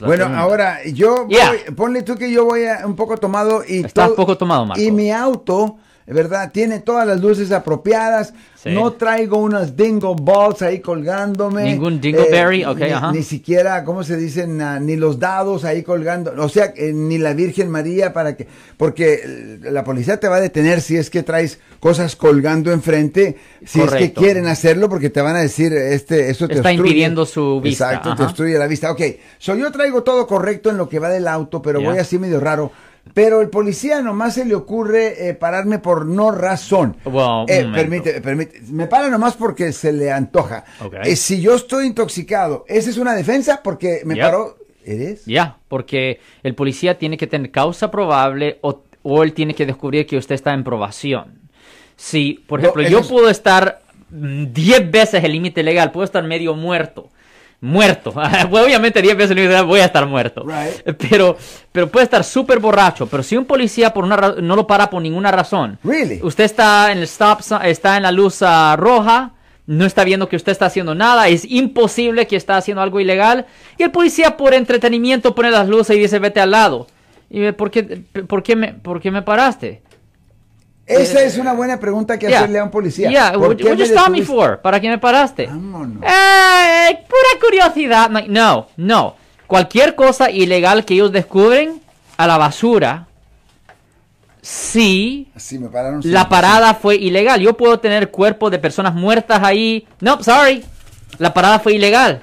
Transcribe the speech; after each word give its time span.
Bueno, 0.00 0.26
ahora 0.26 0.84
yo 0.84 1.26
voy, 1.26 1.74
ponle 1.74 2.02
tú 2.02 2.16
que 2.16 2.30
yo 2.30 2.44
voy 2.44 2.62
un 2.84 2.96
poco 2.96 3.16
tomado 3.16 3.62
y 3.66 3.84
Estás 3.84 4.10
poco 4.10 4.36
tomado, 4.36 4.66
Marco. 4.66 4.82
Y 4.82 4.90
mi 4.90 5.10
auto, 5.10 5.76
¿verdad? 6.06 6.52
Tiene 6.52 6.80
todas 6.80 7.06
las 7.06 7.20
luces 7.20 7.50
apropiadas. 7.52 8.32
No 8.64 8.94
traigo 8.94 9.38
unas 9.38 9.76
dingo 9.76 10.16
balls 10.16 10.60
ahí 10.60 10.80
colgándome. 10.80 11.64
Ningún 11.64 12.00
dingleberry, 12.00 12.62
eh, 12.62 12.66
ok, 12.66 12.78
ni, 12.78 12.90
ajá. 12.90 13.12
Ni 13.12 13.22
siquiera, 13.22 13.84
¿cómo 13.84 14.02
se 14.02 14.16
dicen? 14.16 14.60
ni 14.84 14.96
los 14.96 15.20
dados 15.20 15.64
ahí 15.64 15.84
colgando. 15.84 16.32
O 16.38 16.48
sea, 16.48 16.72
eh, 16.76 16.92
ni 16.92 17.18
la 17.18 17.32
Virgen 17.32 17.70
María 17.70 18.12
para 18.12 18.36
que. 18.36 18.48
Porque 18.76 19.58
la 19.62 19.84
policía 19.84 20.18
te 20.18 20.26
va 20.26 20.36
a 20.36 20.40
detener 20.40 20.80
si 20.80 20.96
es 20.96 21.10
que 21.10 21.22
traes 21.22 21.60
cosas 21.78 22.16
colgando 22.16 22.72
enfrente. 22.72 23.36
Si 23.64 23.80
es 23.80 23.92
que 23.92 24.12
quieren 24.12 24.46
hacerlo, 24.46 24.88
porque 24.88 25.10
te 25.10 25.20
van 25.20 25.36
a 25.36 25.40
decir, 25.40 25.72
este, 25.72 26.30
eso 26.30 26.48
te 26.48 26.54
Está 26.54 26.72
impidiendo 26.72 27.24
su 27.24 27.60
vista. 27.60 27.88
Exacto, 27.88 28.16
te 28.16 28.22
destruye 28.24 28.58
la 28.58 28.66
vista. 28.66 28.90
Ok, 28.90 29.02
so 29.38 29.54
yo 29.54 29.70
traigo 29.70 30.02
todo 30.02 30.26
correcto 30.26 30.70
en 30.70 30.76
lo 30.76 30.88
que 30.88 30.98
va 30.98 31.08
del 31.08 31.28
auto, 31.28 31.62
pero 31.62 31.80
voy 31.80 31.98
así 31.98 32.18
medio 32.18 32.40
raro. 32.40 32.72
Pero 33.14 33.40
el 33.40 33.48
policía 33.48 34.02
nomás 34.02 34.34
se 34.34 34.44
le 34.44 34.54
ocurre 34.54 35.28
eh, 35.28 35.34
pararme 35.34 35.78
por 35.78 36.06
no 36.06 36.30
razón. 36.30 36.96
eh, 37.48 37.66
permite, 37.74 38.20
permite, 38.20 38.60
me 38.70 38.86
para 38.86 39.08
nomás 39.08 39.34
porque 39.34 39.72
se 39.72 39.92
le 39.92 40.12
antoja. 40.12 40.64
Eh, 41.04 41.16
si 41.16 41.40
yo 41.40 41.54
estoy 41.54 41.86
intoxicado, 41.86 42.64
¿esa 42.68 42.90
es 42.90 42.98
una 42.98 43.14
defensa? 43.14 43.60
Porque 43.62 44.02
me 44.04 44.16
paró. 44.16 44.58
¿Eres? 44.84 45.24
Ya, 45.24 45.56
porque 45.68 46.20
el 46.42 46.54
policía 46.54 46.98
tiene 46.98 47.16
que 47.16 47.26
tener 47.26 47.50
causa 47.50 47.90
probable 47.90 48.58
o, 48.60 48.82
él 49.22 49.32
tiene 49.32 49.54
que 49.54 49.66
descubrir 49.66 50.06
que 50.06 50.16
usted 50.16 50.34
está 50.34 50.52
en 50.52 50.62
probación. 50.62 51.40
Si, 51.96 52.44
por 52.46 52.60
ejemplo, 52.60 52.82
yo 52.82 53.02
puedo 53.02 53.30
estar 53.30 53.82
10 54.10 54.86
mm, 54.86 54.90
veces 54.90 55.24
el 55.24 55.32
límite 55.32 55.62
legal, 55.62 55.90
puedo 55.90 56.04
estar 56.04 56.22
medio 56.22 56.54
muerto 56.54 57.10
muerto. 57.60 58.12
Obviamente 58.50 59.02
10 59.02 59.16
veces 59.16 59.64
voy 59.64 59.80
a 59.80 59.86
estar 59.86 60.06
muerto. 60.06 60.44
Pero, 60.98 61.36
pero 61.72 61.88
puede 61.88 62.04
estar 62.04 62.24
súper 62.24 62.58
borracho. 62.58 63.06
Pero 63.06 63.22
si 63.22 63.36
un 63.36 63.44
policía 63.44 63.92
por 63.92 64.04
una 64.04 64.34
no 64.40 64.56
lo 64.56 64.66
para 64.66 64.90
por 64.90 65.02
ninguna 65.02 65.30
razón. 65.30 65.78
Usted 66.22 66.44
está 66.44 66.92
en 66.92 66.98
el 66.98 67.04
stop, 67.04 67.40
está 67.64 67.96
en 67.96 68.02
la 68.02 68.12
luz 68.12 68.42
ah, 68.42 68.76
roja, 68.78 69.32
no 69.66 69.84
está 69.84 70.04
viendo 70.04 70.28
que 70.28 70.36
usted 70.36 70.52
está 70.52 70.66
haciendo 70.66 70.94
nada, 70.94 71.28
es 71.28 71.44
imposible 71.44 72.26
que 72.26 72.36
está 72.36 72.56
haciendo 72.56 72.82
algo 72.82 73.00
ilegal. 73.00 73.46
Y 73.78 73.82
el 73.82 73.90
policía 73.90 74.36
por 74.36 74.54
entretenimiento 74.54 75.34
pone 75.34 75.50
las 75.50 75.68
luces 75.68 75.96
y 75.96 76.00
dice 76.00 76.18
vete 76.18 76.40
al 76.40 76.52
lado. 76.52 76.86
Y 77.28 77.50
¿por 77.52 77.70
qué, 77.70 77.82
por 78.28 78.42
qué, 78.42 78.54
me, 78.54 78.72
por 78.72 79.00
qué 79.00 79.10
me 79.10 79.22
paraste? 79.22 79.82
Esa 80.86 81.22
es 81.22 81.36
una 81.36 81.52
buena 81.52 81.80
pregunta 81.80 82.18
que 82.18 82.28
hacerle 82.28 82.60
a 82.60 82.64
un 82.64 82.70
policía. 82.70 83.10
Yeah, 83.10 83.36
what, 83.36 83.56
you 83.56 83.84
stop 83.84 84.08
me 84.08 84.22
for? 84.22 84.60
¿Para 84.60 84.80
qué 84.80 84.88
me 84.88 84.98
paraste? 84.98 85.46
Vámonos. 85.46 86.02
Eh, 86.02 86.98
pura 87.08 87.40
curiosidad. 87.40 88.08
No, 88.28 88.68
no. 88.76 89.16
Cualquier 89.46 89.94
cosa 89.94 90.30
ilegal 90.30 90.84
que 90.84 90.94
ellos 90.94 91.12
descubren 91.12 91.80
a 92.16 92.26
la 92.26 92.38
basura, 92.38 93.06
sí, 94.40 95.28
me 95.58 95.68
pararon 95.68 96.00
la 96.04 96.28
parada 96.28 96.74
fue 96.74 96.96
ilegal. 96.96 97.40
Yo 97.40 97.56
puedo 97.56 97.78
tener 97.78 98.10
cuerpos 98.10 98.50
de 98.50 98.58
personas 98.58 98.94
muertas 98.94 99.42
ahí. 99.42 99.86
No, 100.00 100.22
sorry. 100.22 100.64
La 101.18 101.34
parada 101.34 101.58
fue 101.58 101.74
ilegal. 101.74 102.22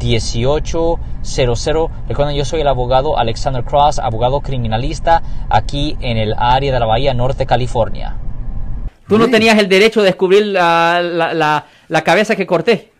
1-800-530-1800. 0.00 1.90
Recuerden, 2.08 2.36
yo 2.36 2.44
soy 2.44 2.62
el 2.62 2.68
abogado 2.68 3.16
Alexander 3.18 3.62
Cross, 3.64 3.98
abogado 3.98 4.40
criminalista 4.40 5.22
aquí 5.48 5.96
en 6.00 6.16
el 6.16 6.34
área 6.36 6.72
de 6.72 6.80
la 6.80 6.86
Bahía 6.86 7.14
Norte, 7.14 7.46
California. 7.46 8.16
Tú 9.08 9.18
no 9.18 9.28
tenías 9.28 9.58
el 9.58 9.68
derecho 9.68 10.00
de 10.00 10.06
descubrir 10.06 10.46
la, 10.46 11.00
la, 11.02 11.66
la 11.88 12.04
cabeza 12.04 12.36
que 12.36 12.46
corté. 12.46 12.90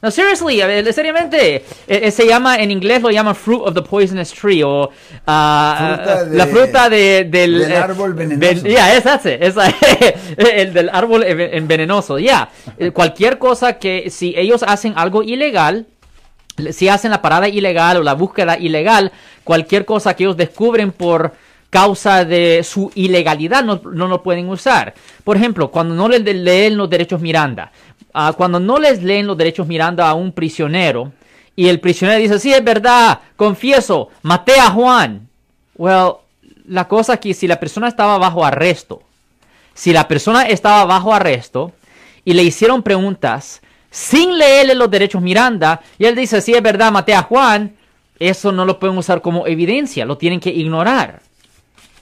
No, 0.00 0.12
seriously, 0.12 0.60
seriamente. 0.92 1.56
Eh, 1.56 1.64
eh, 1.88 2.10
se 2.12 2.24
llama, 2.24 2.56
en 2.56 2.70
inglés 2.70 3.02
lo 3.02 3.10
llaman 3.10 3.34
fruit 3.34 3.62
of 3.64 3.74
the 3.74 3.82
poisonous 3.82 4.32
tree 4.32 4.62
o 4.62 4.90
ah, 5.26 6.22
la 6.30 6.46
fruta 6.46 6.88
del, 6.88 7.28
del, 7.28 7.72
árbol 7.72 8.14
venenoso. 8.14 8.68
Ya, 8.68 8.94
esa, 8.94 9.16
esa, 9.24 9.74
el 10.36 10.72
del 10.72 10.88
árbol 10.90 11.24
venenoso. 11.66 12.20
Ya, 12.20 12.48
eh, 12.78 12.92
cualquier 12.92 13.38
cosa 13.38 13.80
que 13.80 14.08
si 14.10 14.34
ellos 14.36 14.62
hacen 14.62 14.92
algo 14.94 15.24
ilegal, 15.24 15.88
si 16.72 16.88
hacen 16.88 17.10
la 17.10 17.22
parada 17.22 17.48
ilegal 17.48 17.98
o 17.98 18.02
la 18.02 18.14
búsqueda 18.14 18.58
ilegal, 18.58 19.12
cualquier 19.44 19.84
cosa 19.84 20.14
que 20.14 20.24
ellos 20.24 20.36
descubren 20.36 20.92
por 20.92 21.32
causa 21.70 22.24
de 22.24 22.62
su 22.64 22.90
ilegalidad 22.94 23.62
no, 23.62 23.82
no 23.92 24.08
lo 24.08 24.22
pueden 24.22 24.48
usar. 24.48 24.94
Por 25.24 25.36
ejemplo, 25.36 25.70
cuando 25.70 25.94
no 25.94 26.08
le 26.08 26.18
leen 26.20 26.76
los 26.76 26.88
derechos 26.88 27.20
Miranda, 27.20 27.70
Ah, 28.20 28.32
cuando 28.36 28.58
no 28.58 28.78
les 28.78 29.02
leen 29.02 29.26
los 29.26 29.36
derechos 29.36 29.66
mirando 29.66 30.02
a 30.02 30.14
un 30.14 30.32
prisionero 30.32 31.12
y 31.54 31.68
el 31.68 31.80
prisionero 31.80 32.18
dice, 32.18 32.38
sí, 32.38 32.52
es 32.52 32.64
verdad, 32.64 33.20
confieso, 33.36 34.08
maté 34.22 34.58
a 34.58 34.70
Juan. 34.70 35.28
Well, 35.76 36.14
la 36.66 36.88
cosa 36.88 37.14
aquí, 37.14 37.34
si 37.34 37.46
la 37.46 37.60
persona 37.60 37.88
estaba 37.88 38.18
bajo 38.18 38.44
arresto, 38.44 39.02
si 39.74 39.92
la 39.92 40.08
persona 40.08 40.48
estaba 40.48 40.84
bajo 40.84 41.14
arresto 41.14 41.72
y 42.24 42.32
le 42.32 42.42
hicieron 42.42 42.82
preguntas 42.82 43.60
sin 43.90 44.36
leerle 44.36 44.74
los 44.74 44.90
derechos 44.90 45.22
Miranda. 45.22 45.80
Y 45.98 46.06
él 46.06 46.14
dice, 46.14 46.40
sí, 46.40 46.54
es 46.54 46.62
verdad, 46.62 46.92
maté 46.92 47.14
a 47.14 47.22
Juan, 47.22 47.76
eso 48.18 48.52
no 48.52 48.64
lo 48.64 48.78
pueden 48.78 48.98
usar 48.98 49.20
como 49.20 49.46
evidencia, 49.46 50.04
lo 50.04 50.18
tienen 50.18 50.40
que 50.40 50.50
ignorar. 50.50 51.20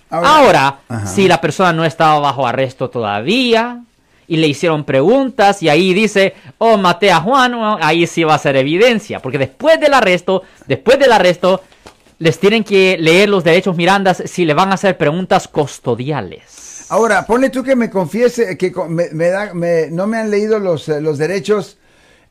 Ahora 0.09 0.79
si 1.05 1.27
la 1.27 1.41
persona 1.41 1.73
no 1.73 1.85
estaba 1.85 2.21
bajo 2.21 2.47
arresto 2.47 2.89
todavía, 2.89 3.83
y 4.29 4.37
le 4.37 4.49
hicieron 4.49 4.85
preguntas 4.85 5.63
y 5.63 5.69
ahí 5.69 5.95
dice, 5.95 6.35
oh, 6.59 6.77
maté 6.77 7.13
a 7.13 7.21
Juan, 7.21 7.55
ahí 7.81 8.07
sí 8.07 8.25
va 8.25 8.35
a 8.35 8.39
ser 8.39 8.57
evidencia, 8.57 9.21
porque 9.21 9.39
después 9.39 9.81
del 9.81 9.95
arresto, 9.95 10.43
después 10.67 10.99
del 10.99 11.13
arresto, 11.13 11.63
les 12.19 12.38
tienen 12.38 12.65
que 12.65 12.97
leer 12.99 13.28
los 13.28 13.44
derechos 13.44 13.77
Mirandas 13.77 14.22
si 14.27 14.44
le 14.44 14.54
van 14.54 14.71
a 14.71 14.75
hacer 14.75 14.97
preguntas 14.97 15.49
custodiales. 15.49 16.87
Ahora, 16.88 17.27
ponle 17.27 17.50
tú 17.50 17.62
que 17.62 17.75
me 17.77 17.91
confiese 17.91 18.56
que 18.56 18.72
me, 18.88 19.28
da, 19.28 19.53
no 19.53 20.06
me 20.06 20.19
han 20.19 20.31
leído 20.31 20.59
los, 20.59 20.88
eh, 20.88 21.00
los 21.00 21.19
derechos 21.19 21.78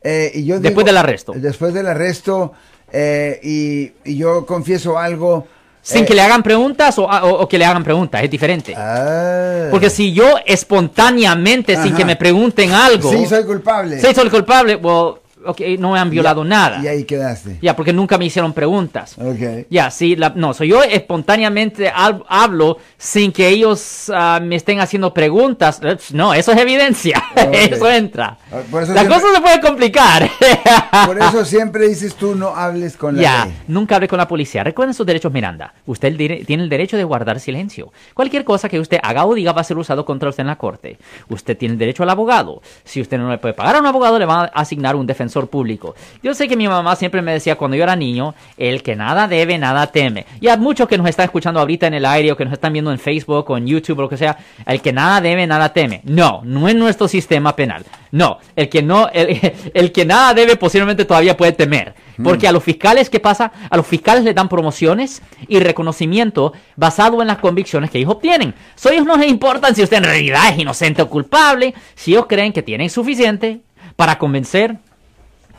eh, 0.02 0.32
y 0.34 0.46
yo 0.46 0.60
después 0.60 0.86
del 0.86 0.98
arresto. 0.98 1.34
Después 1.36 1.74
del 1.74 1.88
arresto 1.88 2.54
eh, 2.92 3.40
y, 3.44 3.92
y 4.10 4.18
yo 4.18 4.46
confieso 4.46 4.98
algo 4.98 5.48
sin 5.86 6.04
que 6.04 6.16
le 6.16 6.22
hagan 6.22 6.42
preguntas 6.42 6.96
o, 6.98 7.48
que 7.48 7.60
le 7.60 7.66
hagan 7.66 7.84
preguntas, 7.84 8.24
es 8.24 8.32
diferente. 8.32 8.74
Ah. 8.76 9.68
Porque 9.70 9.92
si 9.92 10.14
yo 10.14 10.36
espontáneamente, 10.44 11.78
sin 11.78 11.96
que 11.96 12.04
me 12.04 12.16
pregunten 12.16 12.72
algo. 12.72 13.12
Sí, 13.12 13.28
soy 13.28 13.44
culpable. 13.44 14.00
Sí, 14.00 14.08
soy 14.16 14.30
culpable, 14.32 14.78
well, 14.78 15.18
ok, 15.46 15.62
no 15.80 15.92
me 15.92 16.00
han 16.00 16.10
violado 16.10 16.44
nada. 16.44 16.82
Y 16.82 16.88
ahí 16.88 17.04
quedaste. 17.04 17.58
Ya, 17.62 17.76
porque 17.76 17.94
nunca 17.94 18.18
me 18.18 18.26
hicieron 18.26 18.54
preguntas. 18.54 19.16
Ok. 19.18 19.68
Ya, 19.70 19.92
sí, 19.92 20.18
no, 20.36 20.54
soy 20.54 20.70
yo 20.70 20.84
espontáneamente 20.84 21.92
hablo 21.94 22.78
sin 22.98 23.32
que 23.32 23.48
ellos 23.48 24.12
ah, 24.14 24.40
me 24.42 24.56
estén 24.56 24.80
haciendo 24.80 25.14
preguntas. 25.14 25.80
No, 26.12 26.34
eso 26.34 26.52
es 26.52 26.58
evidencia. 26.60 27.24
eso 27.52 27.90
entra. 27.90 28.38
Ah, 28.52 28.62
la 28.94 29.08
cosa 29.08 29.34
se 29.34 29.42
puede 29.42 29.62
complicar. 29.62 30.30
por 31.06 31.18
eso 31.18 31.46
siempre 31.46 31.88
dices 31.88 32.16
tú 32.16 32.36
no 32.36 32.50
hables 32.50 32.98
con 32.98 33.16
la 33.16 33.22
Ya, 33.22 33.48
nunca 33.68 33.96
hable 33.96 34.08
con 34.08 34.18
la 34.18 34.28
policía. 34.28 34.64
Recuerden 34.64 34.94
sus 34.94 35.06
derechos, 35.06 35.32
Miranda. 35.32 35.74
Usted 35.86 36.16
tiene 36.16 36.64
el 36.64 36.70
derecho 36.70 36.98
de 36.98 37.04
guardar 37.04 37.40
silencio. 37.40 37.92
Cualquier 38.14 38.44
cosa 38.44 38.70
que 38.70 38.80
usted 38.80 39.00
haga 39.04 39.26
o 39.26 39.34
diga 39.34 39.52
va 39.52 39.62
a 39.62 39.64
ser 39.64 39.78
usado 39.78 40.06
contra 40.06 40.30
usted 40.30 40.42
en 40.42 40.48
la 40.48 40.58
corte. 40.58 40.98
Usted 41.30 41.58
tiene 41.58 41.74
el 41.74 41.80
derecho 41.80 42.04
al 42.04 42.10
abogado. 42.10 42.62
Si 42.84 43.02
usted 43.02 43.18
no 43.18 43.30
le 43.30 43.38
puede 43.38 43.54
pagar 43.54 43.76
a 43.76 43.80
un 43.80 43.86
abogado, 43.86 44.20
le 44.20 44.26
van 44.26 44.46
a 44.46 44.62
asignar 44.62 44.96
un 44.96 45.06
defensor 45.06 45.35
público. 45.48 45.96
Yo 46.24 46.34
sé 46.34 46.48
que 46.48 46.56
mi 46.56 46.68
mamá 46.68 46.96
siempre 46.96 47.22
me 47.22 47.34
decía 47.34 47.56
cuando 47.56 47.78
yo 47.78 47.84
era 47.84 47.96
niño, 47.96 48.34
el 48.58 48.82
que 48.82 48.96
nada 48.96 49.28
debe, 49.28 49.58
nada 49.58 49.88
teme. 49.88 50.26
Y 50.40 50.48
a 50.48 50.58
muchos 50.58 50.88
que 50.88 50.98
nos 50.98 51.08
están 51.08 51.26
escuchando 51.26 51.60
ahorita 51.60 51.88
en 51.88 51.96
el 51.96 52.06
aire 52.06 52.32
o 52.32 52.38
que 52.38 52.46
nos 52.46 52.54
están 52.54 52.74
viendo 52.74 52.92
en 52.92 53.00
Facebook 53.00 53.50
o 53.50 53.58
en 53.58 53.68
YouTube 53.68 54.00
o 54.00 54.02
lo 54.04 54.10
que 54.10 54.18
sea, 54.18 54.38
el 54.66 54.82
que 54.82 54.94
nada 54.94 55.22
debe, 55.22 55.46
nada 55.46 55.74
teme. 55.74 56.02
No, 56.06 56.42
no 56.44 56.68
es 56.68 56.76
nuestro 56.76 57.08
sistema 57.08 57.56
penal. 57.56 57.86
No, 58.12 58.40
el 58.56 58.70
que 58.70 58.82
no, 58.82 59.10
el, 59.12 59.92
que 59.94 60.06
nada 60.06 60.34
debe 60.34 60.56
posiblemente 60.56 61.04
todavía 61.04 61.36
puede 61.36 61.52
temer. 61.52 61.94
Porque 62.24 62.48
a 62.48 62.54
los 62.54 62.64
fiscales, 62.64 63.10
¿qué 63.10 63.20
pasa? 63.20 63.52
A 63.70 63.76
los 63.76 63.86
fiscales 63.86 64.24
les 64.24 64.34
dan 64.34 64.48
promociones 64.48 65.22
y 65.50 65.60
reconocimiento 65.60 66.54
basado 66.78 67.22
en 67.22 67.28
las 67.28 67.40
convicciones 67.40 67.92
que 67.92 67.98
ellos 67.98 68.12
obtienen. 68.12 68.54
So, 68.76 68.90
ellos 68.90 69.06
no 69.06 69.18
les 69.18 69.30
importan 69.30 69.76
si 69.76 69.84
usted 69.84 69.98
en 69.98 70.06
realidad 70.06 70.50
es 70.50 70.60
inocente 70.60 71.02
o 71.02 71.10
culpable, 71.10 71.74
si 71.94 72.12
ellos 72.12 72.26
creen 72.28 72.54
que 72.54 72.64
tienen 72.64 72.90
suficiente 72.90 73.62
para 73.96 74.18
convencer 74.18 74.78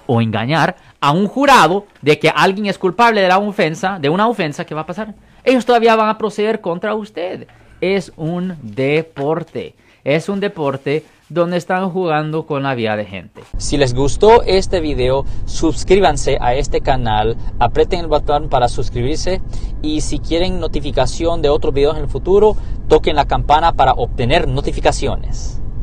o 0.06 0.20
engañar 0.20 0.76
a 1.00 1.12
un 1.12 1.26
jurado 1.26 1.86
de 2.02 2.18
que 2.18 2.28
alguien 2.28 2.66
es 2.66 2.78
culpable 2.78 3.20
de 3.20 3.28
la 3.28 3.38
ofensa, 3.38 3.98
de 3.98 4.08
una 4.08 4.28
ofensa, 4.28 4.64
¿qué 4.64 4.74
va 4.74 4.82
a 4.82 4.86
pasar? 4.86 5.14
Ellos 5.44 5.64
todavía 5.64 5.96
van 5.96 6.08
a 6.08 6.18
proceder 6.18 6.60
contra 6.60 6.94
usted. 6.94 7.46
Es 7.80 8.12
un 8.16 8.56
deporte. 8.62 9.74
Es 10.04 10.28
un 10.28 10.40
deporte 10.40 11.04
donde 11.28 11.56
están 11.56 11.90
jugando 11.90 12.46
con 12.46 12.62
la 12.62 12.74
vida 12.74 12.96
de 12.96 13.04
gente. 13.04 13.42
Si 13.58 13.76
les 13.76 13.94
gustó 13.94 14.42
este 14.42 14.80
video, 14.80 15.24
suscríbanse 15.44 16.38
a 16.40 16.54
este 16.54 16.80
canal, 16.80 17.36
aprieten 17.58 18.00
el 18.00 18.06
botón 18.06 18.48
para 18.48 18.68
suscribirse 18.68 19.40
y 19.82 20.02
si 20.02 20.20
quieren 20.20 20.60
notificación 20.60 21.42
de 21.42 21.48
otros 21.48 21.74
videos 21.74 21.96
en 21.96 22.02
el 22.02 22.08
futuro, 22.08 22.56
toquen 22.88 23.16
la 23.16 23.26
campana 23.26 23.72
para 23.72 23.92
obtener 23.92 24.46
notificaciones. 24.46 25.60